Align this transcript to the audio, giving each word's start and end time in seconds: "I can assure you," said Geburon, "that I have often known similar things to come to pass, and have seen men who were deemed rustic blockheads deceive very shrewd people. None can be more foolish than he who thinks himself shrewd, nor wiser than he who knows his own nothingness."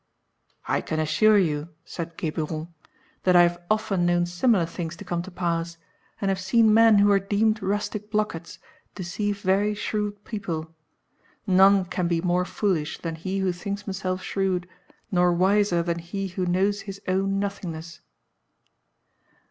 "I 0.67 0.81
can 0.81 0.99
assure 0.99 1.37
you," 1.37 1.69
said 1.85 2.17
Geburon, 2.17 2.73
"that 3.21 3.35
I 3.35 3.43
have 3.43 3.61
often 3.69 4.03
known 4.03 4.25
similar 4.25 4.65
things 4.65 4.95
to 4.95 5.05
come 5.05 5.21
to 5.21 5.29
pass, 5.29 5.77
and 6.19 6.29
have 6.29 6.39
seen 6.39 6.73
men 6.73 6.97
who 6.97 7.09
were 7.09 7.19
deemed 7.19 7.61
rustic 7.61 8.09
blockheads 8.09 8.57
deceive 8.95 9.41
very 9.43 9.75
shrewd 9.75 10.23
people. 10.25 10.73
None 11.45 11.85
can 11.85 12.07
be 12.07 12.19
more 12.19 12.45
foolish 12.45 12.97
than 12.97 13.13
he 13.13 13.37
who 13.41 13.51
thinks 13.51 13.83
himself 13.83 14.23
shrewd, 14.23 14.67
nor 15.11 15.31
wiser 15.33 15.83
than 15.83 15.99
he 15.99 16.29
who 16.29 16.47
knows 16.47 16.81
his 16.81 16.99
own 17.07 17.37
nothingness." 17.37 18.01